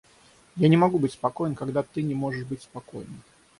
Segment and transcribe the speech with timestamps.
[0.55, 3.13] Я не могу быть спокоен, когда ты не можешь быть спокойна...